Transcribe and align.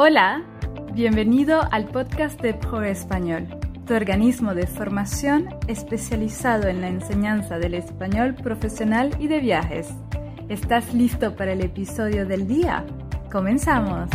Hola, 0.00 0.44
bienvenido 0.92 1.60
al 1.72 1.86
podcast 1.86 2.40
de 2.40 2.54
Pro 2.54 2.84
Español, 2.84 3.48
tu 3.84 3.94
organismo 3.94 4.54
de 4.54 4.68
formación 4.68 5.48
especializado 5.66 6.68
en 6.68 6.80
la 6.80 6.86
enseñanza 6.86 7.58
del 7.58 7.74
español 7.74 8.36
profesional 8.36 9.10
y 9.18 9.26
de 9.26 9.40
viajes. 9.40 9.88
¿Estás 10.48 10.94
listo 10.94 11.34
para 11.34 11.50
el 11.50 11.62
episodio 11.62 12.26
del 12.26 12.46
día? 12.46 12.86
¡Comenzamos! 13.32 14.08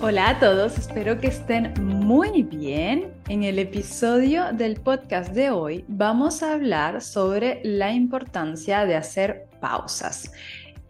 Hola 0.00 0.30
a 0.30 0.38
todos, 0.38 0.78
espero 0.78 1.20
que 1.20 1.26
estén 1.26 1.74
muy 1.84 2.44
bien. 2.44 3.12
En 3.28 3.44
el 3.44 3.58
episodio 3.58 4.54
del 4.54 4.80
podcast 4.80 5.34
de 5.34 5.50
hoy 5.50 5.84
vamos 5.86 6.42
a 6.42 6.54
hablar 6.54 7.02
sobre 7.02 7.60
la 7.62 7.92
importancia 7.92 8.86
de 8.86 8.96
hacer 8.96 9.48
pausas 9.60 10.32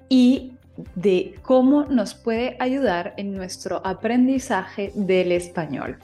y 0.08 0.51
de 0.94 1.34
cómo 1.42 1.84
nos 1.84 2.14
puede 2.14 2.56
ayudar 2.58 3.14
en 3.16 3.34
nuestro 3.34 3.84
aprendizaje 3.84 4.92
del 4.94 5.32
español. 5.32 5.98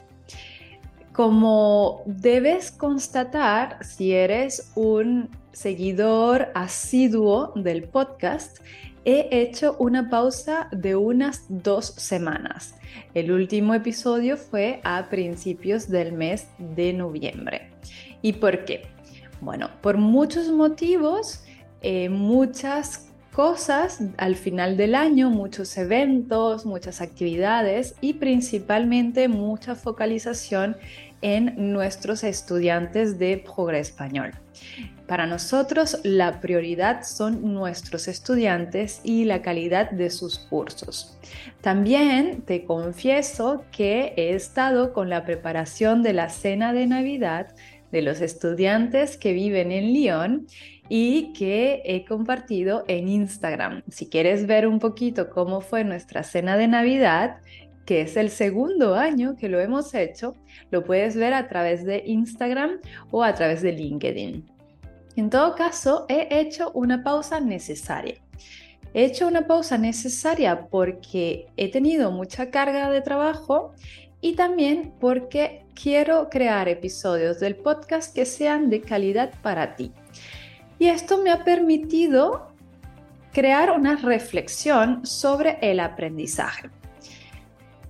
Como 1.11 2.03
debes 2.05 2.71
constatar, 2.71 3.83
si 3.83 4.13
eres 4.13 4.71
un 4.75 5.29
seguidor 5.51 6.49
asiduo 6.53 7.51
del 7.55 7.83
podcast, 7.83 8.59
he 9.03 9.27
hecho 9.31 9.75
una 9.79 10.09
pausa 10.09 10.69
de 10.71 10.95
unas 10.95 11.45
dos 11.49 11.87
semanas. 11.87 12.75
El 13.13 13.31
último 13.31 13.73
episodio 13.73 14.37
fue 14.37 14.81
a 14.83 15.09
principios 15.09 15.89
del 15.89 16.13
mes 16.13 16.47
de 16.57 16.93
noviembre. 16.93 17.71
¿Y 18.21 18.33
por 18.33 18.65
qué? 18.65 18.83
Bueno, 19.41 19.69
por 19.81 19.97
muchos 19.97 20.49
motivos, 20.49 21.43
eh, 21.81 22.09
muchas 22.09 23.08
cosas 23.39 24.01
al 24.17 24.35
final 24.35 24.75
del 24.75 24.95
año, 24.95 25.29
muchos 25.29 25.77
eventos, 25.77 26.65
muchas 26.65 26.99
actividades 26.99 27.95
y 28.01 28.15
principalmente 28.15 29.29
mucha 29.29 29.75
focalización 29.75 30.75
en 31.21 31.71
nuestros 31.71 32.25
estudiantes 32.25 33.17
de 33.17 33.37
Progre 33.37 33.79
Español. 33.79 34.31
Para 35.07 35.25
nosotros 35.25 36.01
la 36.03 36.41
prioridad 36.41 37.03
son 37.03 37.53
nuestros 37.53 38.09
estudiantes 38.09 38.99
y 39.05 39.23
la 39.23 39.41
calidad 39.41 39.89
de 39.89 40.09
sus 40.09 40.37
cursos. 40.37 41.17
También 41.61 42.41
te 42.41 42.65
confieso 42.65 43.63
que 43.71 44.15
he 44.17 44.35
estado 44.35 44.91
con 44.91 45.09
la 45.09 45.23
preparación 45.23 46.03
de 46.03 46.11
la 46.11 46.27
cena 46.27 46.73
de 46.73 46.87
Navidad 46.87 47.55
de 47.89 48.01
los 48.01 48.19
estudiantes 48.19 49.15
que 49.15 49.31
viven 49.31 49.71
en 49.71 49.93
Lyon 49.93 50.47
y 50.89 51.31
que 51.33 51.81
he 51.85 52.03
compartido 52.03 52.83
en 52.87 53.07
Instagram. 53.07 53.83
Si 53.89 54.09
quieres 54.09 54.47
ver 54.47 54.67
un 54.67 54.79
poquito 54.79 55.29
cómo 55.29 55.61
fue 55.61 55.83
nuestra 55.83 56.23
cena 56.23 56.57
de 56.57 56.67
Navidad, 56.67 57.37
que 57.85 58.01
es 58.01 58.17
el 58.17 58.29
segundo 58.29 58.95
año 58.95 59.35
que 59.35 59.49
lo 59.49 59.59
hemos 59.59 59.93
hecho, 59.93 60.35
lo 60.71 60.83
puedes 60.83 61.15
ver 61.15 61.33
a 61.33 61.47
través 61.47 61.85
de 61.85 62.03
Instagram 62.05 62.79
o 63.11 63.23
a 63.23 63.33
través 63.33 63.61
de 63.61 63.71
LinkedIn. 63.71 64.45
En 65.15 65.29
todo 65.29 65.55
caso, 65.55 66.05
he 66.07 66.27
hecho 66.39 66.71
una 66.73 67.03
pausa 67.03 67.39
necesaria. 67.39 68.15
He 68.93 69.05
hecho 69.05 69.27
una 69.27 69.45
pausa 69.45 69.77
necesaria 69.77 70.67
porque 70.67 71.47
he 71.57 71.71
tenido 71.71 72.11
mucha 72.11 72.49
carga 72.49 72.89
de 72.89 73.01
trabajo 73.01 73.73
y 74.21 74.33
también 74.33 74.93
porque 74.99 75.65
quiero 75.81 76.29
crear 76.29 76.67
episodios 76.67 77.39
del 77.39 77.55
podcast 77.55 78.13
que 78.13 78.25
sean 78.25 78.69
de 78.69 78.81
calidad 78.81 79.31
para 79.41 79.75
ti. 79.75 79.91
Y 80.79 80.87
esto 80.87 81.21
me 81.21 81.29
ha 81.29 81.43
permitido 81.43 82.47
crear 83.33 83.71
una 83.71 83.97
reflexión 83.97 85.05
sobre 85.05 85.59
el 85.61 85.79
aprendizaje. 85.79 86.69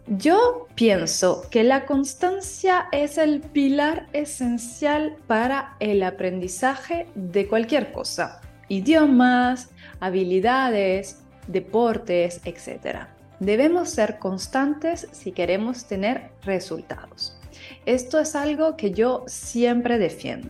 Yo 0.07 0.67
pienso 0.73 1.47
que 1.51 1.63
la 1.63 1.85
constancia 1.85 2.87
es 2.91 3.19
el 3.19 3.41
pilar 3.41 4.07
esencial 4.11 5.15
para 5.27 5.75
el 5.79 6.01
aprendizaje 6.01 7.05
de 7.13 7.47
cualquier 7.47 7.91
cosa, 7.91 8.41
idiomas, 8.69 9.69
habilidades, 9.99 11.21
deportes, 11.45 12.41
etc. 12.43 13.01
Debemos 13.39 13.91
ser 13.91 14.17
constantes 14.17 15.07
si 15.11 15.31
queremos 15.31 15.85
tener 15.85 16.31
resultados. 16.41 17.37
Esto 17.85 18.19
es 18.19 18.35
algo 18.35 18.75
que 18.77 18.89
yo 18.89 19.23
siempre 19.27 19.99
defiendo. 19.99 20.49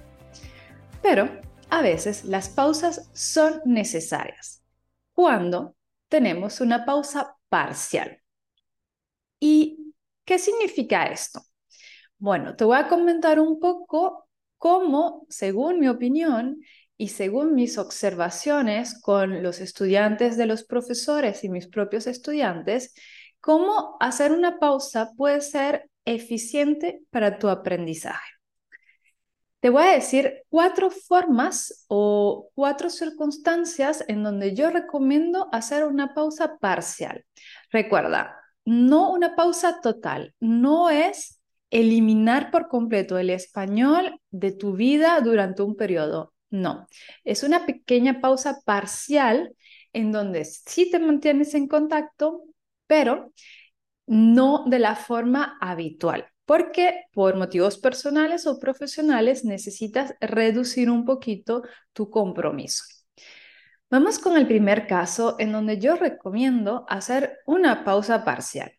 Pero 1.02 1.30
a 1.70 1.82
veces 1.82 2.26
las 2.26 2.50
pausas 2.50 3.10
son 3.14 3.62
necesarias 3.66 4.64
cuando 5.14 5.76
tenemos 6.08 6.62
una 6.62 6.86
pausa 6.86 7.36
parcial. 7.50 8.22
¿Y 9.40 9.94
qué 10.26 10.40
significa 10.40 11.06
esto? 11.06 11.42
Bueno, 12.18 12.56
te 12.56 12.66
voy 12.66 12.78
a 12.78 12.88
comentar 12.88 13.40
un 13.40 13.60
poco 13.60 14.28
cómo, 14.58 15.26
según 15.30 15.80
mi 15.80 15.88
opinión 15.88 16.62
y 16.98 17.10
según 17.10 17.56
mis 17.56 17.78
observaciones 17.78 19.00
con 19.02 19.42
los 19.42 19.62
estudiantes 19.62 20.36
de 20.36 20.46
los 20.46 20.66
profesores 20.66 21.44
y 21.44 21.50
mis 21.50 21.68
propios 21.68 22.08
estudiantes, 22.08 22.94
cómo 23.40 23.96
hacer 24.02 24.34
una 24.34 24.60
pausa 24.60 25.12
puede 25.16 25.42
ser 25.42 25.90
eficiente 26.04 27.02
para 27.10 27.40
tu 27.40 27.48
aprendizaje. 27.48 28.39
Te 29.60 29.70
voy 29.70 29.84
a 29.84 29.92
decir 29.92 30.44
cuatro 30.50 30.90
formas 30.90 31.86
o 31.90 32.50
cuatro 32.56 32.90
circunstancias 32.90 34.06
en 34.08 34.24
donde 34.24 34.56
yo 34.56 34.70
recomiendo 34.70 35.50
hacer 35.52 35.86
una 35.86 36.14
pausa 36.14 36.58
parcial. 36.60 37.26
Recuerda, 37.70 38.40
no 38.64 39.12
una 39.12 39.36
pausa 39.36 39.82
total, 39.82 40.34
no 40.40 40.90
es 40.90 41.42
eliminar 41.72 42.52
por 42.52 42.70
completo 42.70 43.18
el 43.18 43.30
español 43.30 44.22
de 44.32 44.54
tu 44.54 44.74
vida 44.74 45.20
durante 45.20 45.62
un 45.62 45.76
periodo. 45.76 46.34
No, 46.50 46.88
es 47.26 47.44
una 47.44 47.66
pequeña 47.66 48.22
pausa 48.22 48.62
parcial 48.66 49.54
en 49.92 50.12
donde 50.14 50.46
sí 50.46 50.90
te 50.90 51.00
mantienes 51.00 51.54
en 51.54 51.68
contacto, 51.68 52.44
pero 52.88 53.34
no 54.08 54.64
de 54.68 54.80
la 54.80 54.96
forma 54.96 55.58
habitual 55.60 56.28
porque 56.50 57.06
por 57.14 57.36
motivos 57.36 57.78
personales 57.78 58.48
o 58.48 58.58
profesionales 58.58 59.46
necesitas 59.46 60.16
reducir 60.20 60.90
un 60.90 61.06
poquito 61.06 61.62
tu 61.94 62.10
compromiso. 62.10 62.86
Vamos 63.92 64.18
con 64.18 64.36
el 64.36 64.48
primer 64.48 64.88
caso 64.88 65.36
en 65.38 65.52
donde 65.52 65.78
yo 65.78 65.96
recomiendo 65.96 66.88
hacer 66.90 67.38
una 67.46 67.84
pausa 67.84 68.26
parcial. 68.26 68.72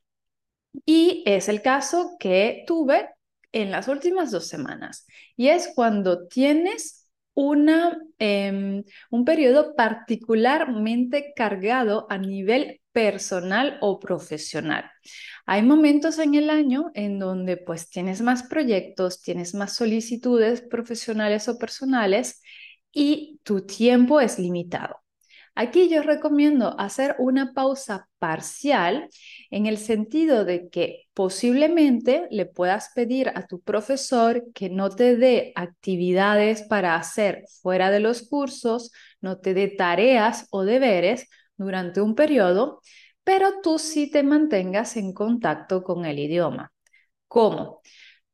Y 0.85 1.23
es 1.27 1.49
el 1.49 1.63
caso 1.63 2.17
que 2.19 2.65
tuve 2.67 3.09
en 3.53 3.71
las 3.71 3.87
últimas 3.87 4.33
dos 4.33 4.49
semanas. 4.49 5.07
Y 5.37 5.51
es 5.51 5.71
cuando 5.73 6.27
tienes 6.27 7.09
una, 7.35 7.97
em, 8.19 8.83
un 9.11 9.25
periodo 9.25 9.77
particularmente 9.77 11.33
cargado 11.37 12.09
a 12.11 12.19
nivel 12.19 12.81
personal 12.91 13.79
o 13.81 14.01
profesional. 14.01 14.91
Hay 15.53 15.63
momentos 15.63 16.21
en 16.21 16.37
el 16.37 16.49
año 16.49 16.93
en 16.95 17.19
donde 17.19 17.57
pues 17.57 17.91
tienes 17.91 18.21
más 18.21 18.45
proyectos, 18.45 19.21
tienes 19.21 19.53
más 19.53 19.75
solicitudes 19.75 20.61
profesionales 20.61 21.49
o 21.49 21.59
personales 21.59 22.41
y 22.93 23.41
tu 23.43 23.67
tiempo 23.67 24.21
es 24.21 24.39
limitado. 24.39 24.99
Aquí 25.57 25.89
yo 25.89 26.05
recomiendo 26.05 26.79
hacer 26.79 27.17
una 27.19 27.53
pausa 27.53 28.09
parcial 28.21 29.09
en 29.51 29.67
el 29.67 29.79
sentido 29.79 30.45
de 30.45 30.69
que 30.69 31.09
posiblemente 31.15 32.29
le 32.31 32.47
puedas 32.47 32.93
pedir 32.95 33.33
a 33.35 33.49
tu 33.49 33.61
profesor 33.61 34.45
que 34.55 34.71
no 34.71 34.89
te 34.89 35.17
dé 35.17 35.51
actividades 35.57 36.63
para 36.63 36.95
hacer 36.95 37.43
fuera 37.61 37.91
de 37.91 37.99
los 37.99 38.23
cursos, 38.23 38.93
no 39.21 39.41
te 39.41 39.53
dé 39.55 39.67
tareas 39.67 40.47
o 40.53 40.63
deberes 40.63 41.27
durante 41.57 42.01
un 42.01 42.15
periodo, 42.15 42.81
pero 43.25 43.61
tú 43.63 43.79
sí 43.79 44.11
te 44.11 44.23
mantengas 44.23 44.97
en 44.97 45.13
contacto 45.13 45.83
con 45.83 46.05
el 46.05 46.19
idioma. 46.19 46.73
¿Cómo? 47.29 47.81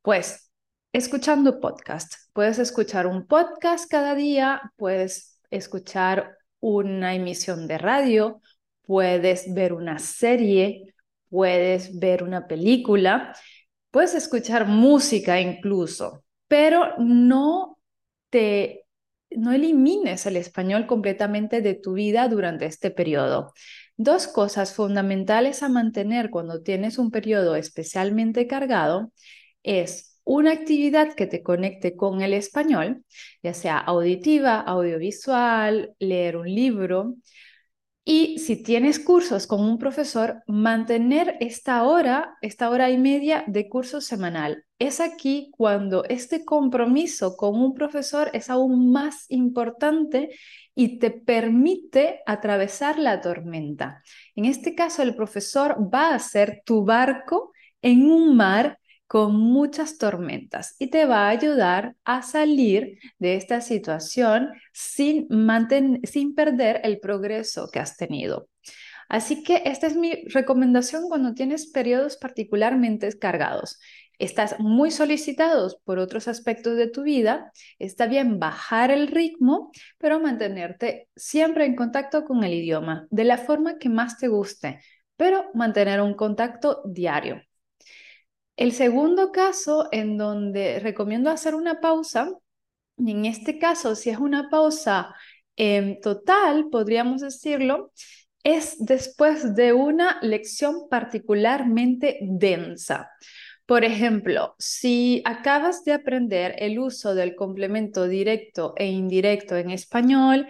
Pues 0.01 0.51
escuchando 0.93 1.59
podcast. 1.59 2.13
Puedes 2.33 2.59
escuchar 2.59 3.07
un 3.07 3.27
podcast 3.27 3.89
cada 3.89 4.15
día, 4.15 4.73
puedes 4.75 5.39
escuchar 5.49 6.37
una 6.59 7.13
emisión 7.13 7.67
de 7.67 7.77
radio, 7.77 8.41
puedes 8.81 9.53
ver 9.53 9.73
una 9.73 9.99
serie, 9.99 10.95
puedes 11.29 11.99
ver 11.99 12.23
una 12.23 12.47
película, 12.47 13.35
puedes 13.91 14.15
escuchar 14.15 14.65
música 14.67 15.39
incluso, 15.39 16.23
pero 16.47 16.97
no 16.97 17.77
te 18.29 18.83
no 19.29 19.51
elimines 19.51 20.25
el 20.25 20.37
español 20.37 20.87
completamente 20.87 21.61
de 21.61 21.75
tu 21.75 21.93
vida 21.93 22.27
durante 22.29 22.65
este 22.65 22.91
periodo. 22.91 23.53
Dos 23.97 24.27
cosas 24.27 24.73
fundamentales 24.73 25.63
a 25.63 25.69
mantener 25.69 26.29
cuando 26.29 26.61
tienes 26.61 26.97
un 26.99 27.11
periodo 27.11 27.55
especialmente 27.55 28.47
cargado 28.47 29.11
es 29.63 30.19
una 30.23 30.51
actividad 30.51 31.15
que 31.15 31.25
te 31.25 31.41
conecte 31.41 31.95
con 31.95 32.21
el 32.21 32.33
español, 32.33 33.03
ya 33.43 33.53
sea 33.53 33.77
auditiva, 33.79 34.59
audiovisual, 34.59 35.95
leer 35.99 36.37
un 36.37 36.53
libro, 36.53 37.15
Y 38.05 38.39
si 38.39 38.63
tienes 38.63 38.99
cursos 38.99 39.47
con 39.47 39.61
un 39.61 39.77
profesor, 39.77 40.41
mantener 40.47 41.35
esta 41.41 41.83
hora, 41.83 42.37
esta 42.41 42.69
hora 42.69 42.89
y 42.89 42.97
media 42.97 43.43
de 43.47 43.67
curso 43.67 43.99
semanal. 43.99 44.63
Es 44.79 45.01
aquí 45.01 45.51
cuando 45.57 46.05
este 46.05 46.45
compromiso 46.45 47.35
con 47.35 47.59
un 47.59 47.73
profesor 47.73 48.29
es 48.33 48.49
aún 48.49 48.91
más 48.91 49.25
importante 49.29 50.29
y 50.79 50.99
te 50.99 51.09
permite 51.09 52.21
atravesar 52.27 52.99
la 52.99 53.19
tormenta. 53.19 54.03
En 54.35 54.45
este 54.45 54.75
caso, 54.75 55.01
el 55.01 55.15
profesor 55.15 55.75
va 55.91 56.13
a 56.13 56.19
ser 56.19 56.61
tu 56.63 56.85
barco 56.85 57.51
en 57.81 58.11
un 58.11 58.37
mar 58.37 58.77
con 59.07 59.35
muchas 59.35 59.97
tormentas 59.97 60.75
y 60.77 60.91
te 60.91 61.05
va 61.05 61.25
a 61.25 61.29
ayudar 61.29 61.95
a 62.05 62.21
salir 62.21 62.99
de 63.17 63.37
esta 63.37 63.59
situación 63.61 64.49
sin, 64.71 65.27
sin 66.03 66.35
perder 66.35 66.81
el 66.83 66.99
progreso 66.99 67.69
que 67.73 67.79
has 67.79 67.97
tenido. 67.97 68.47
Así 69.09 69.41
que 69.41 69.63
esta 69.65 69.87
es 69.87 69.95
mi 69.95 70.25
recomendación 70.27 71.07
cuando 71.07 71.33
tienes 71.33 71.71
periodos 71.71 72.17
particularmente 72.17 73.11
cargados. 73.17 73.79
Estás 74.19 74.59
muy 74.59 74.89
solicitados 74.89 75.77
por 75.83 75.99
otros 75.99 76.27
aspectos 76.27 76.75
de 76.75 76.89
tu 76.89 77.03
vida, 77.03 77.51
está 77.77 78.07
bien 78.07 78.39
bajar 78.39 78.89
el 78.89 79.07
ritmo, 79.07 79.71
pero 79.99 80.19
mantenerte 80.19 81.07
siempre 81.15 81.65
en 81.65 81.75
contacto 81.75 82.25
con 82.25 82.43
el 82.43 82.53
idioma 82.53 83.07
de 83.11 83.25
la 83.25 83.37
forma 83.37 83.77
que 83.77 83.89
más 83.89 84.17
te 84.17 84.27
guste, 84.27 84.79
pero 85.17 85.45
mantener 85.53 86.01
un 86.01 86.15
contacto 86.15 86.81
diario. 86.85 87.41
El 88.55 88.71
segundo 88.71 89.31
caso 89.31 89.87
en 89.91 90.17
donde 90.17 90.79
recomiendo 90.79 91.29
hacer 91.29 91.53
una 91.53 91.79
pausa, 91.79 92.31
en 92.97 93.25
este 93.25 93.59
caso, 93.59 93.95
si 93.95 94.09
es 94.09 94.17
una 94.17 94.49
pausa 94.49 95.13
em, 95.55 95.99
total, 96.01 96.69
podríamos 96.71 97.21
decirlo, 97.21 97.91
es 98.43 98.77
después 98.79 99.53
de 99.55 99.73
una 99.73 100.19
lección 100.21 100.89
particularmente 100.89 102.17
densa. 102.21 103.11
Por 103.67 103.83
ejemplo, 103.83 104.55
si 104.57 105.21
acabas 105.25 105.83
de 105.83 105.91
aprender 105.91 106.55
el 106.59 106.79
uso 106.79 107.13
del 107.13 107.35
complemento 107.35 108.07
directo 108.07 108.73
e 108.77 108.87
indirecto 108.87 109.57
en 109.57 109.71
español, 109.71 110.47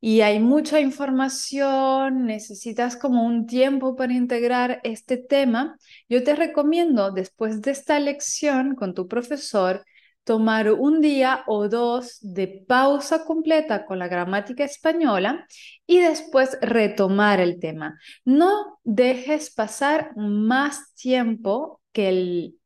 y 0.00 0.22
hay 0.22 0.40
mucha 0.40 0.80
información, 0.80 2.24
necesitas 2.24 2.96
como 2.96 3.24
un 3.24 3.46
tiempo 3.46 3.96
para 3.96 4.14
integrar 4.14 4.80
este 4.82 5.18
tema, 5.18 5.78
yo 6.08 6.24
te 6.24 6.34
recomiendo 6.34 7.10
después 7.10 7.60
de 7.60 7.70
esta 7.72 8.00
lección 8.00 8.74
con 8.74 8.94
tu 8.94 9.08
profesor, 9.08 9.84
tomar 10.24 10.72
un 10.72 11.02
día 11.02 11.44
o 11.46 11.68
dos 11.68 12.18
de 12.22 12.64
pausa 12.66 13.26
completa 13.26 13.84
con 13.84 13.98
la 13.98 14.08
gramática 14.08 14.64
española 14.64 15.46
y 15.86 16.00
después 16.00 16.58
retomar 16.62 17.40
el 17.40 17.60
tema. 17.60 17.98
No 18.24 18.80
dejes 18.84 19.50
pasar 19.54 20.16
más 20.16 20.94
tiempo 20.94 21.82
que 21.94 22.08
el 22.08 22.58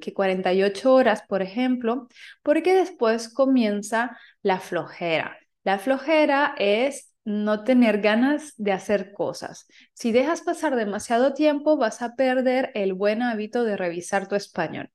que 0.00 0.12
48 0.12 0.92
horas, 0.92 1.22
por 1.28 1.40
ejemplo, 1.40 2.08
porque 2.42 2.74
después 2.74 3.28
comienza 3.32 4.18
la 4.42 4.58
flojera. 4.58 5.38
La 5.62 5.78
flojera 5.78 6.54
es 6.58 7.12
no 7.24 7.64
tener 7.64 8.00
ganas 8.00 8.52
de 8.56 8.72
hacer 8.72 9.12
cosas. 9.12 9.66
Si 9.94 10.12
dejas 10.12 10.42
pasar 10.42 10.76
demasiado 10.76 11.32
tiempo, 11.34 11.76
vas 11.76 12.02
a 12.02 12.16
perder 12.16 12.70
el 12.74 12.92
buen 12.92 13.22
hábito 13.22 13.64
de 13.64 13.76
revisar 13.76 14.28
tu 14.28 14.34
español. 14.34 14.90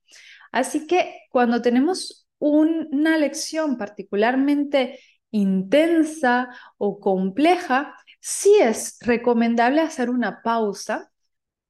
Así 0.52 0.86
que 0.86 1.22
cuando 1.30 1.62
tenemos 1.62 2.28
una 2.38 3.18
lección 3.18 3.76
particularmente 3.78 5.00
intensa 5.30 6.48
o 6.78 7.00
compleja, 7.00 7.94
sí 8.20 8.54
es 8.60 8.98
recomendable 9.00 9.80
hacer 9.80 10.10
una 10.10 10.42
pausa 10.42 11.09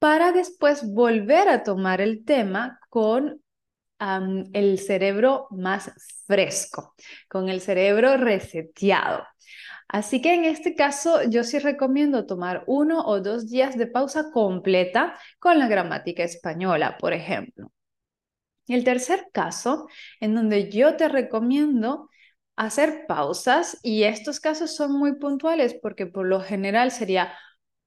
para 0.00 0.32
después 0.32 0.92
volver 0.92 1.48
a 1.48 1.62
tomar 1.62 2.00
el 2.00 2.24
tema 2.24 2.80
con 2.88 3.40
el 4.00 4.78
cerebro 4.78 5.46
más 5.50 5.92
fresco, 6.26 6.94
con 7.28 7.50
el 7.50 7.60
cerebro 7.60 8.16
reseteado. 8.16 9.24
Así 9.88 10.22
que 10.22 10.32
en 10.32 10.46
este 10.46 10.74
caso 10.74 11.22
yo 11.24 11.44
sí 11.44 11.58
recomiendo 11.58 12.24
tomar 12.24 12.64
uno 12.66 13.04
o 13.04 13.20
dos 13.20 13.50
días 13.50 13.76
de 13.76 13.86
pausa 13.86 14.30
completa 14.32 15.18
con 15.38 15.58
la 15.58 15.68
gramática 15.68 16.22
española, 16.24 16.96
por 16.98 17.12
ejemplo. 17.12 17.70
El 18.68 18.84
tercer 18.84 19.26
caso, 19.32 19.86
en 20.20 20.34
donde 20.34 20.70
yo 20.70 20.96
te 20.96 21.08
recomiendo 21.08 22.08
hacer 22.56 23.04
pausas, 23.06 23.78
y 23.82 24.04
estos 24.04 24.40
casos 24.40 24.74
son 24.74 24.92
muy 24.92 25.18
puntuales 25.18 25.74
porque 25.74 26.06
por 26.06 26.26
lo 26.26 26.40
general 26.40 26.90
sería 26.90 27.34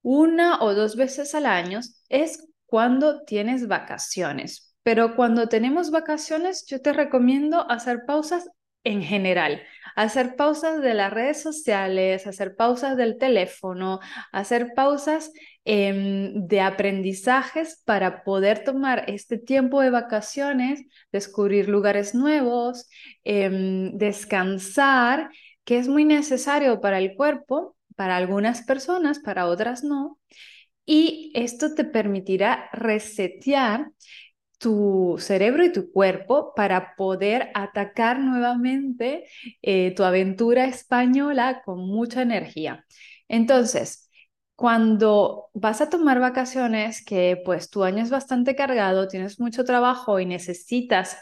una 0.03 0.61
o 0.61 0.75
dos 0.75 0.95
veces 0.95 1.33
al 1.33 1.47
año, 1.47 1.79
es 2.09 2.47
cuando 2.65 3.23
tienes 3.23 3.67
vacaciones. 3.67 4.75
Pero 4.83 5.15
cuando 5.15 5.47
tenemos 5.47 5.91
vacaciones, 5.91 6.65
yo 6.67 6.81
te 6.81 6.93
recomiendo 6.93 7.69
hacer 7.71 8.05
pausas 8.05 8.49
en 8.83 9.01
general, 9.01 9.61
hacer 9.95 10.35
pausas 10.35 10.81
de 10.81 10.93
las 10.93 11.11
redes 11.13 11.41
sociales, 11.41 12.27
hacer 12.27 12.55
pausas 12.55 12.97
del 12.97 13.17
teléfono, 13.17 13.99
hacer 14.31 14.73
pausas 14.75 15.31
em, 15.63 16.47
de 16.47 16.59
aprendizajes 16.59 17.81
para 17.85 18.23
poder 18.23 18.63
tomar 18.65 19.05
este 19.07 19.37
tiempo 19.37 19.81
de 19.81 19.89
vacaciones, 19.89 20.81
descubrir 21.13 21.69
lugares 21.69 22.13
nuevos, 22.13 22.89
em, 23.23 23.97
descansar, 23.97 25.29
que 25.63 25.77
es 25.77 25.87
muy 25.87 26.03
necesario 26.03 26.81
para 26.81 26.97
el 26.97 27.15
cuerpo, 27.15 27.77
para 27.95 28.17
algunas 28.17 28.63
personas, 28.63 29.19
para 29.19 29.47
otras 29.47 29.83
no. 29.83 30.19
Y 30.85 31.31
esto 31.35 31.75
te 31.75 31.85
permitirá 31.85 32.69
resetear 32.73 33.91
tu 34.57 35.17
cerebro 35.19 35.65
y 35.65 35.71
tu 35.73 35.91
cuerpo 35.91 36.53
para 36.55 36.95
poder 36.95 37.51
atacar 37.53 38.19
nuevamente 38.19 39.25
eh, 39.61 39.93
tu 39.95 40.03
aventura 40.03 40.65
española 40.65 41.61
con 41.65 41.79
mucha 41.87 42.21
energía. 42.21 42.85
Entonces, 43.27 44.09
cuando 44.55 45.49
vas 45.53 45.81
a 45.81 45.89
tomar 45.89 46.19
vacaciones, 46.19 47.03
que 47.03 47.41
pues 47.43 47.69
tu 47.69 47.83
año 47.83 48.03
es 48.03 48.09
bastante 48.09 48.55
cargado, 48.55 49.07
tienes 49.07 49.39
mucho 49.39 49.65
trabajo 49.65 50.19
y 50.19 50.25
necesitas 50.25 51.17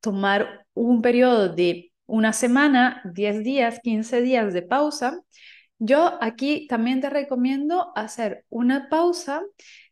tomar 0.00 0.66
un 0.74 1.02
periodo 1.02 1.48
de 1.48 1.92
una 2.06 2.32
semana, 2.32 3.02
10 3.14 3.44
días, 3.44 3.80
15 3.82 4.22
días 4.22 4.54
de 4.54 4.62
pausa, 4.62 5.20
yo 5.78 6.18
aquí 6.20 6.66
también 6.66 7.00
te 7.00 7.10
recomiendo 7.10 7.92
hacer 7.96 8.44
una 8.48 8.88
pausa 8.88 9.42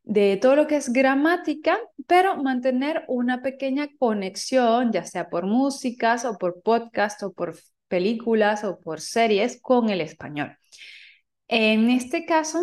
de 0.02 0.36
todo 0.36 0.56
lo 0.56 0.66
que 0.66 0.76
es 0.76 0.92
gramática, 0.92 1.78
pero 2.06 2.37
mantener 2.42 3.04
una 3.08 3.42
pequeña 3.42 3.88
conexión, 3.99 4.92
ya 4.92 5.04
sea 5.04 5.28
por 5.28 5.46
músicas 5.46 6.25
o 6.25 6.38
por 6.38 6.62
podcast 6.62 7.22
o 7.22 7.32
por 7.32 7.56
películas 7.88 8.64
o 8.64 8.78
por 8.78 9.00
series 9.00 9.61
con 9.61 9.90
el 9.90 10.00
español. 10.00 10.56
En 11.49 11.90
este 11.90 12.25
caso, 12.25 12.62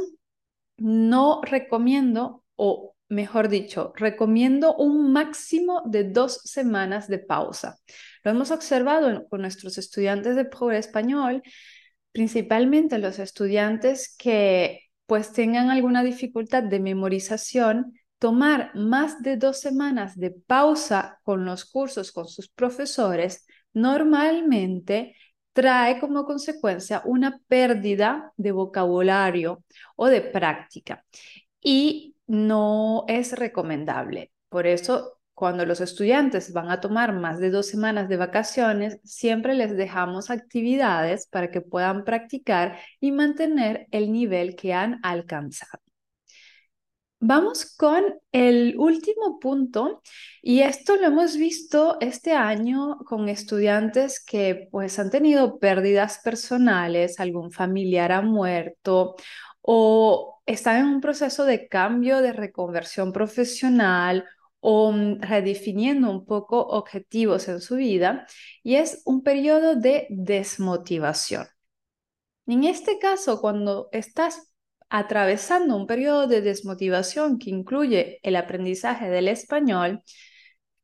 no 0.77 1.41
recomiendo, 1.43 2.43
o 2.55 2.95
mejor 3.09 3.49
dicho, 3.49 3.93
recomiendo 3.95 4.75
un 4.75 5.11
máximo 5.13 5.81
de 5.85 6.03
dos 6.03 6.41
semanas 6.43 7.07
de 7.07 7.19
pausa. 7.19 7.77
Lo 8.23 8.31
hemos 8.31 8.51
observado 8.51 9.27
con 9.27 9.41
nuestros 9.41 9.77
estudiantes 9.77 10.35
de 10.35 10.45
Pobre 10.45 10.77
Español, 10.77 11.41
principalmente 12.13 12.99
los 12.99 13.19
estudiantes 13.19 14.15
que 14.17 14.83
pues 15.05 15.33
tengan 15.33 15.69
alguna 15.69 16.03
dificultad 16.03 16.63
de 16.63 16.79
memorización, 16.79 17.93
tomar 18.19 18.73
más 18.75 19.21
de 19.21 19.35
dos 19.35 19.59
semanas 19.59 20.17
de 20.17 20.31
pausa 20.31 21.19
con 21.23 21.43
los 21.43 21.65
cursos 21.65 22.13
con 22.13 22.29
sus 22.29 22.47
profesores 22.47 23.45
normalmente 23.73 25.15
trae 25.51 25.99
como 25.99 26.25
consecuencia 26.25 27.01
una 27.05 27.39
pérdida 27.47 28.31
de 28.37 28.51
vocabulario 28.51 29.63
o 29.95 30.07
de 30.07 30.21
práctica 30.21 31.03
y 31.61 32.15
no 32.27 33.05
es 33.07 33.33
recomendable. 33.33 34.31
Por 34.49 34.67
eso 34.67 35.19
cuando 35.43 35.65
los 35.65 35.81
estudiantes 35.81 36.53
van 36.53 36.71
a 36.71 36.79
tomar 36.79 37.11
más 37.11 37.37
de 37.37 37.49
dos 37.49 37.67
semanas 37.67 38.07
de 38.07 38.15
vacaciones, 38.15 39.01
siempre 39.03 39.55
les 39.55 39.75
dejamos 39.75 40.29
actividades 40.29 41.27
para 41.27 41.51
que 41.51 41.59
puedan 41.59 42.05
practicar 42.05 42.79
y 43.01 43.11
mantener 43.11 43.87
el 43.91 44.13
nivel 44.13 44.55
que 44.55 44.73
han 44.73 45.01
alcanzado. 45.03 45.81
Vamos 47.19 47.75
con 47.75 48.05
el 48.31 48.75
último 48.77 49.37
punto 49.41 50.01
y 50.41 50.61
esto 50.61 50.95
lo 50.95 51.07
hemos 51.07 51.35
visto 51.35 51.97
este 51.99 52.31
año 52.31 52.99
con 52.99 53.27
estudiantes 53.27 54.23
que 54.23 54.69
pues 54.71 54.97
han 54.97 55.09
tenido 55.09 55.59
pérdidas 55.59 56.21
personales, 56.23 57.19
algún 57.19 57.51
familiar 57.51 58.13
ha 58.13 58.21
muerto 58.21 59.17
o 59.61 60.41
están 60.45 60.77
en 60.77 60.85
un 60.85 61.01
proceso 61.01 61.43
de 61.43 61.67
cambio 61.67 62.21
de 62.21 62.31
reconversión 62.31 63.11
profesional 63.11 64.23
o 64.65 64.93
mm, 64.93 65.21
redefiniendo 65.21 66.09
un 66.09 66.25
poco 66.25 66.59
objetivos 66.59 67.49
en 67.49 67.59
su 67.59 67.75
vida 67.75 68.25
y 68.63 68.75
es 68.75 69.01
un 69.05 69.21
periodo 69.21 69.75
de 69.75 70.07
desmotivación. 70.09 71.47
En 72.47 72.63
este 72.63 72.97
caso, 72.97 73.41
cuando 73.41 73.89
estás 73.91 74.53
atravesando 74.89 75.75
un 75.75 75.85
periodo 75.85 76.27
de 76.27 76.41
desmotivación 76.41 77.39
que 77.39 77.49
incluye 77.49 78.19
el 78.23 78.37
aprendizaje 78.37 79.09
del 79.09 79.27
español, 79.27 80.01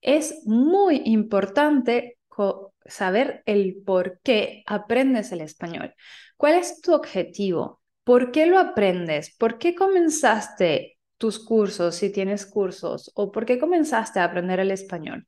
es 0.01 0.41
muy 0.45 1.01
importante 1.05 2.17
saber 2.85 3.43
el 3.45 3.81
por 3.85 4.19
qué 4.23 4.63
aprendes 4.65 5.31
el 5.31 5.39
español. 5.39 5.93
¿Cuál 6.35 6.55
es 6.55 6.81
tu 6.81 6.93
objetivo? 6.93 7.81
¿Por 8.03 8.31
qué 8.31 8.45
lo 8.45 8.59
aprendes? 8.59 9.35
¿Por 9.37 9.57
qué 9.57 9.73
comenzaste 9.73 10.98
tus 11.19 11.37
cursos 11.37 11.95
si 11.95 12.11
tienes 12.11 12.47
cursos? 12.47 13.11
¿O 13.13 13.31
por 13.31 13.45
qué 13.45 13.59
comenzaste 13.59 14.19
a 14.19 14.23
aprender 14.23 14.59
el 14.59 14.71
español? 14.71 15.27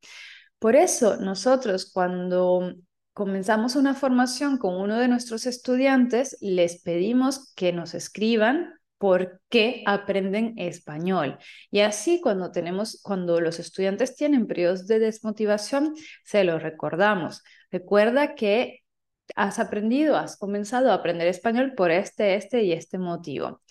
Por 0.58 0.76
eso 0.76 1.18
nosotros 1.18 1.92
cuando 1.92 2.74
comenzamos 3.14 3.76
una 3.76 3.94
formación 3.94 4.58
con 4.58 4.76
uno 4.76 4.98
de 4.98 5.08
nuestros 5.08 5.46
estudiantes, 5.46 6.38
les 6.42 6.82
pedimos 6.82 7.54
que 7.56 7.74
nos 7.74 7.94
escriban 7.94 8.74
por 8.98 9.42
qué 9.50 9.84
aprenden 9.86 10.54
español. 10.58 11.40
Y 11.72 11.80
así 11.82 12.22
cuando 12.22 12.52
tenemos 12.52 13.00
cuando 13.04 13.42
los 13.42 13.60
estudiantes 13.60 14.16
tienen 14.16 14.48
periodos 14.48 14.88
de 14.88 15.00
desmotivación, 15.00 15.96
se 16.24 16.44
lo 16.44 16.60
recordamos. 16.60 17.44
Recuerda 17.72 18.36
que 18.36 18.82
has 19.36 19.60
aprendido, 19.60 20.18
has 20.18 20.38
comenzado 20.38 20.92
a 20.92 20.96
aprender 20.96 21.28
español 21.28 21.74
por 21.76 21.92
este, 21.92 22.36
este 22.36 22.64
y 22.64 22.74
este 22.74 22.98
motivo. 22.98 23.62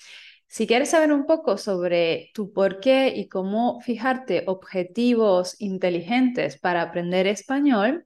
Si 0.50 0.66
quieres 0.66 0.90
saber 0.90 1.12
un 1.12 1.26
poco 1.26 1.56
sobre 1.58 2.32
tu 2.34 2.52
por 2.52 2.80
qué 2.80 3.12
y 3.14 3.28
cómo 3.28 3.80
fijarte 3.82 4.42
objetivos 4.48 5.54
inteligentes 5.60 6.58
para 6.58 6.82
aprender 6.82 7.28
español, 7.28 8.04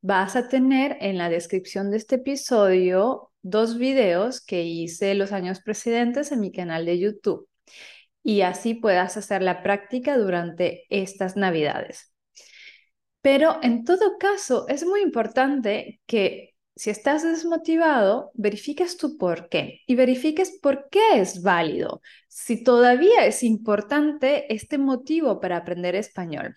vas 0.00 0.36
a 0.36 0.46
tener 0.46 0.96
en 1.00 1.18
la 1.18 1.28
descripción 1.28 1.90
de 1.90 1.96
este 1.96 2.14
episodio 2.14 3.32
dos 3.42 3.76
videos 3.76 4.40
que 4.40 4.62
hice 4.62 5.16
los 5.16 5.32
años 5.32 5.62
precedentes 5.62 6.30
en 6.30 6.38
mi 6.38 6.52
canal 6.52 6.86
de 6.86 7.00
YouTube 7.00 7.48
y 8.22 8.42
así 8.42 8.74
puedas 8.74 9.16
hacer 9.16 9.42
la 9.42 9.64
práctica 9.64 10.16
durante 10.16 10.84
estas 10.90 11.36
navidades. 11.36 12.14
Pero 13.20 13.58
en 13.64 13.82
todo 13.82 14.16
caso, 14.16 14.68
es 14.68 14.86
muy 14.86 15.00
importante 15.02 16.00
que 16.06 16.49
si 16.76 16.90
estás 16.90 17.22
desmotivado, 17.22 18.30
verifiques 18.34 18.96
tu 18.96 19.18
por 19.18 19.48
qué 19.48 19.80
y 19.86 19.94
verifiques 19.96 20.58
por 20.62 20.88
qué 20.90 21.20
es 21.20 21.42
válido, 21.42 22.00
si 22.28 22.62
todavía 22.64 23.26
es 23.26 23.42
importante 23.42 24.52
este 24.52 24.78
motivo 24.78 25.40
para 25.40 25.58
aprender 25.58 25.94
español. 25.94 26.56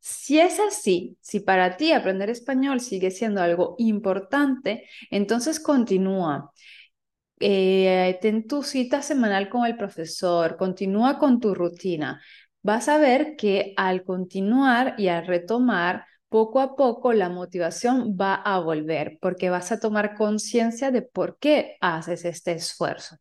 Si 0.00 0.38
es 0.40 0.60
así, 0.60 1.18
si 1.20 1.40
para 1.40 1.76
ti 1.76 1.92
aprender 1.92 2.30
español 2.30 2.80
sigue 2.80 3.10
siendo 3.10 3.42
algo 3.42 3.74
importante, 3.78 4.84
entonces 5.10 5.60
continúa. 5.60 6.52
Eh, 7.40 8.18
ten 8.20 8.46
tu 8.48 8.62
cita 8.62 9.02
semanal 9.02 9.48
con 9.48 9.64
el 9.66 9.76
profesor, 9.76 10.56
continúa 10.56 11.18
con 11.18 11.40
tu 11.40 11.54
rutina. 11.54 12.20
Vas 12.62 12.88
a 12.88 12.98
ver 12.98 13.36
que 13.36 13.74
al 13.76 14.02
continuar 14.04 14.94
y 14.98 15.08
al 15.08 15.26
retomar, 15.26 16.04
poco 16.28 16.60
a 16.60 16.76
poco 16.76 17.12
la 17.12 17.28
motivación 17.28 18.16
va 18.20 18.34
a 18.34 18.58
volver 18.60 19.18
porque 19.20 19.50
vas 19.50 19.72
a 19.72 19.80
tomar 19.80 20.14
conciencia 20.14 20.90
de 20.90 21.02
por 21.02 21.38
qué 21.38 21.76
haces 21.80 22.24
este 22.24 22.52
esfuerzo. 22.52 23.16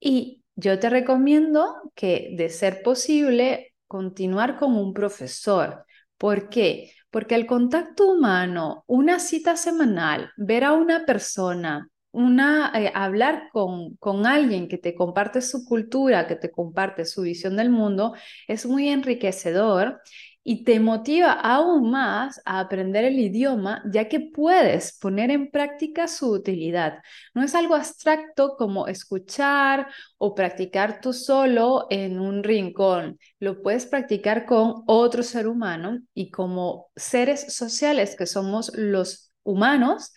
Y 0.00 0.42
yo 0.56 0.78
te 0.78 0.90
recomiendo 0.90 1.74
que, 1.94 2.34
de 2.36 2.48
ser 2.48 2.82
posible, 2.82 3.74
continuar 3.86 4.58
con 4.58 4.76
un 4.76 4.92
profesor. 4.92 5.84
¿Por 6.18 6.48
qué? 6.48 6.92
Porque 7.10 7.34
el 7.34 7.46
contacto 7.46 8.10
humano, 8.10 8.84
una 8.86 9.18
cita 9.18 9.56
semanal, 9.56 10.30
ver 10.36 10.64
a 10.64 10.72
una 10.72 11.04
persona, 11.04 11.88
una, 12.10 12.72
eh, 12.74 12.90
hablar 12.94 13.48
con, 13.52 13.96
con 13.96 14.26
alguien 14.26 14.68
que 14.68 14.78
te 14.78 14.94
comparte 14.94 15.40
su 15.40 15.64
cultura, 15.64 16.26
que 16.26 16.36
te 16.36 16.50
comparte 16.50 17.04
su 17.04 17.22
visión 17.22 17.56
del 17.56 17.70
mundo, 17.70 18.14
es 18.48 18.66
muy 18.66 18.88
enriquecedor 18.88 20.00
y 20.44 20.64
te 20.64 20.80
motiva 20.80 21.32
aún 21.32 21.90
más 21.90 22.40
a 22.44 22.60
aprender 22.60 23.04
el 23.04 23.18
idioma, 23.18 23.82
ya 23.92 24.08
que 24.08 24.20
puedes 24.20 24.98
poner 24.98 25.30
en 25.30 25.50
práctica 25.50 26.08
su 26.08 26.30
utilidad. 26.30 26.98
No 27.34 27.42
es 27.42 27.54
algo 27.54 27.74
abstracto 27.74 28.56
como 28.56 28.88
escuchar 28.88 29.88
o 30.18 30.34
practicar 30.34 31.00
tú 31.00 31.12
solo 31.12 31.86
en 31.90 32.18
un 32.18 32.42
rincón. 32.42 33.18
Lo 33.38 33.62
puedes 33.62 33.86
practicar 33.86 34.46
con 34.46 34.82
otro 34.86 35.22
ser 35.22 35.46
humano 35.46 36.00
y 36.14 36.30
como 36.30 36.90
seres 36.96 37.54
sociales 37.54 38.16
que 38.16 38.26
somos 38.26 38.72
los 38.74 39.32
humanos, 39.44 40.12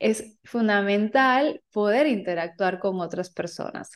es 0.00 0.38
fundamental 0.44 1.62
poder 1.70 2.06
interactuar 2.06 2.80
con 2.80 3.00
otras 3.00 3.30
personas. 3.30 3.90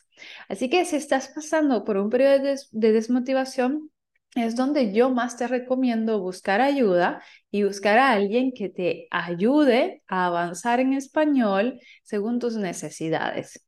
Así 0.47 0.69
que 0.69 0.85
si 0.85 0.95
estás 0.95 1.29
pasando 1.29 1.83
por 1.83 1.97
un 1.97 2.09
periodo 2.09 2.39
de, 2.71 2.91
desmotivación, 2.93 3.89
es 4.35 4.55
donde 4.55 4.93
yo 4.93 5.09
más 5.09 5.37
te 5.37 5.47
recomiendo 5.47 6.19
buscar 6.19 6.61
ayuda 6.61 7.23
y 7.51 7.63
buscar 7.63 7.97
a 7.97 8.11
alguien 8.11 8.51
que 8.53 8.69
te 8.69 9.07
ayude 9.09 10.03
a 10.07 10.25
avanzar 10.27 10.79
en 10.79 10.93
español 10.93 11.79
según 12.03 12.39
tus 12.39 12.55
necesidades. 12.57 13.65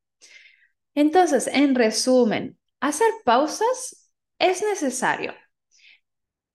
Entonces, 0.93 1.47
en 1.47 1.75
resumen, 1.75 2.57
hacer 2.81 3.07
pausas 3.23 4.11
es 4.39 4.61
necesario, 4.61 5.33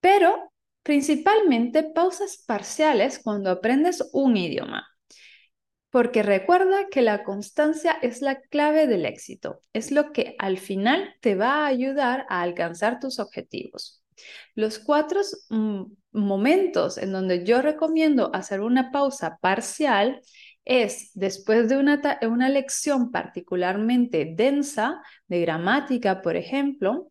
pero 0.00 0.52
principalmente 0.82 1.82
pausas 1.82 2.42
parciales 2.46 3.18
cuando 3.18 3.50
aprendes 3.50 4.08
un 4.12 4.36
idioma. 4.36 4.88
Porque 5.90 6.22
recuerda 6.22 6.88
que 6.90 7.02
la 7.02 7.22
constancia 7.22 7.92
es 8.02 8.22
la 8.22 8.40
clave 8.40 8.86
del 8.86 9.04
éxito, 9.04 9.60
es 9.72 9.90
lo 9.90 10.12
que 10.12 10.34
al 10.38 10.58
final 10.58 11.14
te 11.20 11.34
va 11.34 11.64
a 11.64 11.66
ayudar 11.66 12.26
a 12.30 12.42
alcanzar 12.42 12.98
tus 12.98 13.18
objetivos. 13.18 14.01
Los 14.54 14.78
cuatro 14.78 15.20
mm, 15.50 15.82
momentos 16.12 16.98
en 16.98 17.12
donde 17.12 17.44
yo 17.44 17.62
recomiendo 17.62 18.30
hacer 18.34 18.60
una 18.60 18.90
pausa 18.90 19.38
parcial 19.40 20.20
es 20.64 21.10
después 21.14 21.68
de 21.68 21.76
una, 21.76 22.00
una 22.22 22.48
lección 22.48 23.10
particularmente 23.10 24.32
densa 24.36 25.02
de 25.26 25.40
gramática, 25.40 26.22
por 26.22 26.36
ejemplo. 26.36 27.10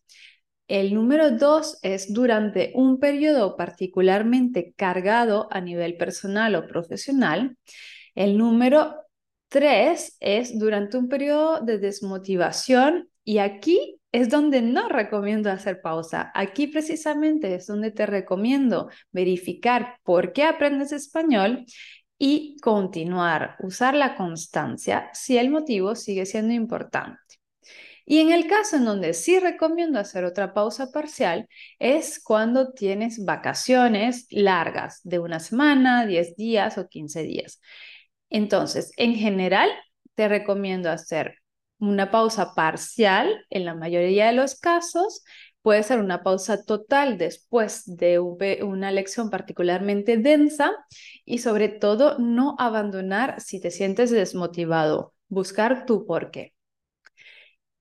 El 0.67 0.93
número 0.93 1.31
dos 1.31 1.79
es 1.81 2.13
durante 2.13 2.72
un 2.75 3.00
periodo 3.00 3.58
particularmente 3.58 4.74
cargado 4.77 5.50
a 5.51 5.60
nivel 5.60 5.98
personal 5.98 6.55
o 6.55 6.65
profesional. 6.65 7.58
El 8.15 8.38
número 8.38 8.96
tres 9.50 10.15
es 10.22 10.58
durante 10.58 10.98
un 10.98 11.10
periodo 11.10 11.60
de 11.60 11.77
desmotivación 11.77 13.10
y 13.25 13.39
aquí 13.39 14.00
es 14.12 14.30
donde 14.30 14.62
no 14.62 14.89
recomiendo 14.89 15.51
hacer 15.51 15.82
pausa. 15.82 16.32
Aquí 16.34 16.68
precisamente 16.68 17.56
es 17.56 17.68
donde 17.68 17.91
te 17.91 18.06
recomiendo 18.06 18.89
verificar 19.12 19.98
por 20.03 20.34
qué 20.34 20.44
aprendes 20.44 20.91
español 20.91 21.65
y 22.18 22.58
continuar, 22.62 23.56
usar 23.60 23.96
la 23.96 24.15
constancia 24.15 25.10
si 25.13 25.38
el 25.38 25.50
motivo 25.50 25.96
sigue 25.96 26.25
siendo 26.25 26.53
importante. 26.53 27.20
Y 28.06 28.20
en 28.20 28.32
el 28.32 28.48
caso 28.48 28.75
en 28.75 28.86
donde 28.86 29.13
sí 29.13 29.39
recomiendo 29.39 30.00
hacer 30.00 30.25
otra 30.25 30.53
pausa 30.53 30.91
parcial 30.91 31.48
es 31.80 32.22
cuando 32.22 32.74
tienes 32.74 33.24
vacaciones 33.24 34.27
largas 34.30 35.00
de 35.03 35.20
una 35.20 35.39
semana, 35.39 36.06
10 36.06 36.36
días 36.36 36.77
o 36.77 36.89
15 36.89 37.24
días. 37.24 37.62
Entonces, 38.30 38.91
en 38.98 39.15
general, 39.15 39.70
te 40.15 40.27
recomiendo 40.27 40.89
hacer 40.89 41.41
una 41.82 42.12
pausa 42.12 42.54
parcial 42.54 43.46
en 43.50 43.66
la 43.66 43.76
mayoría 43.76 44.28
de 44.28 44.34
los 44.34 44.56
casos. 44.56 45.24
Puede 45.62 45.84
ser 45.84 46.00
una 46.00 46.24
pausa 46.24 46.64
total 46.64 47.18
después 47.18 47.84
de 47.86 48.20
una 48.20 48.92
lección 48.92 49.30
particularmente 49.30 50.18
densa 50.18 50.72
y 51.26 51.40
sobre 51.40 51.70
todo 51.70 52.18
no 52.20 52.56
abandonar 52.60 53.42
si 53.42 53.60
te 53.60 53.72
sientes 53.72 54.12
desmotivado, 54.12 55.14
buscar 55.28 55.86
tu 55.86 56.06
porqué. 56.06 56.54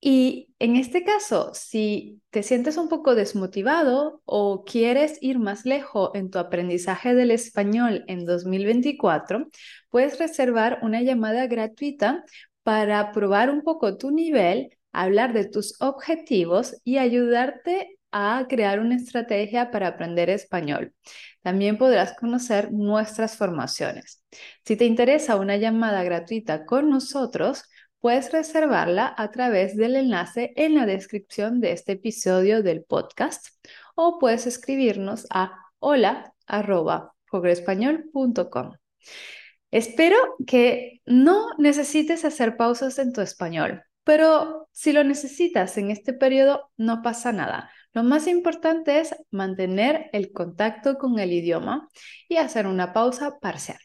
Y 0.02 0.54
en 0.59 0.76
este 0.76 1.04
caso, 1.04 1.50
si 1.52 2.23
te 2.30 2.42
sientes 2.42 2.78
un 2.78 2.88
poco 2.88 3.14
desmotivado 3.14 4.23
o 4.25 4.64
quieres 4.64 5.19
ir 5.21 5.38
más 5.38 5.66
lejos 5.66 6.11
en 6.14 6.30
tu 6.30 6.38
aprendizaje 6.38 7.14
del 7.14 7.30
español 7.30 8.04
en 8.09 8.25
2024, 8.25 9.49
puedes 9.90 10.19
reservar 10.19 10.78
una 10.80 11.02
llamada 11.02 11.47
gratuita 11.49 12.25
para 12.62 13.12
probar 13.12 13.50
un 13.50 13.62
poco 13.62 13.97
tu 13.97 14.11
nivel, 14.11 14.76
hablar 14.93 15.33
de 15.33 15.47
tus 15.47 15.81
objetivos 15.81 16.76
y 16.85 16.99
ayudarte 16.99 17.99
a 18.12 18.47
crear 18.49 18.81
una 18.81 18.97
estrategia 18.97 19.71
para 19.71 19.87
aprender 19.88 20.31
español. 20.31 20.95
También 21.43 21.79
podrás 21.79 22.17
conocer 22.17 22.73
nuestras 22.73 23.37
formaciones. 23.37 24.23
Si 24.64 24.76
te 24.76 24.85
interesa 24.85 25.37
una 25.37 25.57
llamada 25.57 26.02
gratuita 26.02 26.67
con 26.67 26.90
nosotros, 26.90 27.62
puedes 28.00 28.33
reservarla 28.33 29.14
a 29.17 29.31
través 29.31 29.76
del 29.76 29.95
enlace 29.97 30.52
en 30.57 30.75
la 30.75 30.87
descripción 30.87 31.61
de 31.61 31.73
este 31.73 31.93
episodio 31.93 32.62
del 32.62 32.85
podcast 32.85 33.49
o 33.95 34.19
puedes 34.19 34.47
escribirnos 34.47 35.26
a 35.31 35.52
hola.progrespañol.com. 35.79 38.73
Espero 39.70 40.16
que 40.46 41.00
no 41.06 41.48
necesites 41.58 42.24
hacer 42.24 42.56
pausas 42.56 42.98
en 42.98 43.12
tu 43.12 43.20
español. 43.20 43.82
pero 44.04 44.68
si 44.72 44.92
lo 44.92 45.04
necesitas 45.04 45.76
en 45.78 45.90
este 45.90 46.12
periodo, 46.12 46.70
no 46.76 47.02
pasa 47.02 47.32
nada. 47.32 47.70
Lo 47.92 48.02
más 48.02 48.26
importante 48.26 48.98
es 48.98 49.14
mantener 49.30 50.08
el 50.12 50.32
contacto 50.32 50.96
con 50.98 51.18
el 51.18 51.32
idioma 51.32 51.88
y 52.28 52.36
hacer 52.36 52.66
una 52.66 52.92
pausa 52.92 53.38
parcial. 53.40 53.78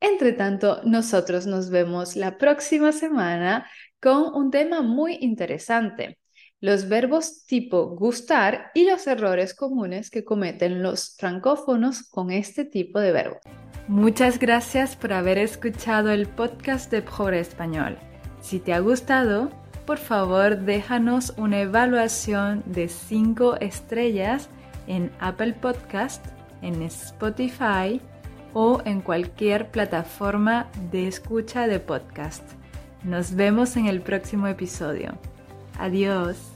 Entre 0.00 0.32
tanto, 0.32 0.80
nosotros 0.84 1.46
nos 1.46 1.70
vemos 1.70 2.16
la 2.16 2.38
próxima 2.38 2.92
semana 2.92 3.68
con 4.00 4.34
un 4.34 4.50
tema 4.50 4.82
muy 4.82 5.18
interesante, 5.20 6.18
los 6.64 6.88
verbos 6.88 7.44
tipo 7.44 7.88
gustar 7.88 8.70
y 8.72 8.88
los 8.88 9.06
errores 9.06 9.52
comunes 9.52 10.08
que 10.08 10.24
cometen 10.24 10.82
los 10.82 11.14
francófonos 11.18 12.04
con 12.04 12.30
este 12.30 12.64
tipo 12.64 13.00
de 13.00 13.12
verbo. 13.12 13.38
Muchas 13.86 14.38
gracias 14.38 14.96
por 14.96 15.12
haber 15.12 15.36
escuchado 15.36 16.10
el 16.10 16.26
podcast 16.26 16.90
de 16.90 17.02
Pobre 17.02 17.40
Español. 17.40 17.98
Si 18.40 18.60
te 18.60 18.72
ha 18.72 18.78
gustado, 18.78 19.50
por 19.84 19.98
favor 19.98 20.60
déjanos 20.60 21.34
una 21.36 21.60
evaluación 21.60 22.62
de 22.64 22.88
5 22.88 23.56
estrellas 23.56 24.48
en 24.86 25.10
Apple 25.20 25.52
Podcast, 25.60 26.24
en 26.62 26.80
Spotify 26.80 28.00
o 28.54 28.80
en 28.86 29.02
cualquier 29.02 29.70
plataforma 29.70 30.70
de 30.90 31.08
escucha 31.08 31.66
de 31.66 31.78
podcast. 31.78 32.42
Nos 33.02 33.34
vemos 33.34 33.76
en 33.76 33.84
el 33.84 34.00
próximo 34.00 34.46
episodio. 34.46 35.12
Adiós. 35.78 36.53